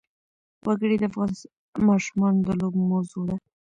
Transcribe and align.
وګړي 0.65 0.95
د 0.99 1.03
افغان 1.09 1.31
ماشومانو 1.87 2.39
د 2.47 2.49
لوبو 2.59 2.81
موضوع 2.91 3.23
ده. 3.29 3.35